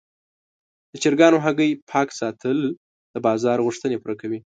د 0.91 0.93
چرګانو 1.03 1.43
هګۍ 1.45 1.71
پاک 1.91 2.07
ساتل 2.19 2.59
د 3.13 3.15
بازار 3.27 3.57
غوښتنې 3.65 3.97
پوره 4.01 4.15
کوي. 4.21 4.39